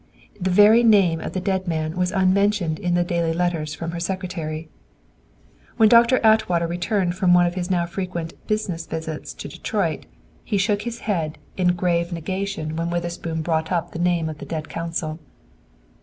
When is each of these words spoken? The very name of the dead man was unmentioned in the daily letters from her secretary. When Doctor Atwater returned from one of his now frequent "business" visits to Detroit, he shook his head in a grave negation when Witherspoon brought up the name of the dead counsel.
The 0.39 0.49
very 0.49 0.81
name 0.81 1.21
of 1.21 1.33
the 1.33 1.39
dead 1.39 1.67
man 1.67 1.95
was 1.95 2.11
unmentioned 2.11 2.79
in 2.79 2.95
the 2.95 3.03
daily 3.03 3.33
letters 3.33 3.75
from 3.75 3.91
her 3.91 3.99
secretary. 3.99 4.67
When 5.77 5.89
Doctor 5.89 6.19
Atwater 6.25 6.65
returned 6.65 7.13
from 7.13 7.35
one 7.35 7.45
of 7.45 7.53
his 7.53 7.69
now 7.69 7.85
frequent 7.85 8.33
"business" 8.47 8.87
visits 8.87 9.31
to 9.35 9.47
Detroit, 9.47 10.07
he 10.43 10.57
shook 10.57 10.81
his 10.81 11.01
head 11.01 11.37
in 11.55 11.69
a 11.69 11.73
grave 11.73 12.11
negation 12.11 12.75
when 12.75 12.89
Witherspoon 12.89 13.43
brought 13.43 13.71
up 13.71 13.91
the 13.91 13.99
name 13.99 14.27
of 14.27 14.39
the 14.39 14.45
dead 14.47 14.69
counsel. 14.69 15.19